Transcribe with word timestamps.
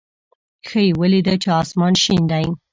ښه 0.67 0.79
یې 0.85 0.91
ولېده 0.99 1.35
چې 1.43 1.49
اسمان 1.61 1.93
شین 2.03 2.21
دی. 2.31 2.45